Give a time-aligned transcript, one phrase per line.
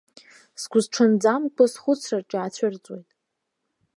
[0.61, 3.09] Сгәысҽанӡамкәа схәыцраҿ иаацәырҵуеит.